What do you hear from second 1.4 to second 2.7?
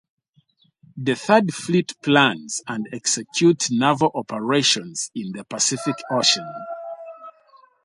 Fleet plans